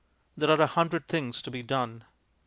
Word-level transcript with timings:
There 0.35 0.49
are 0.49 0.59
a 0.59 0.65
hundred 0.65 1.07
things 1.07 1.43
to 1.43 1.51
be 1.51 1.61
"done." 1.61 2.05